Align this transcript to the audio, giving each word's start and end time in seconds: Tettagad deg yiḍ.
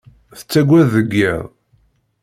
Tettagad 0.39 0.87
deg 0.93 1.09
yiḍ. 1.19 1.43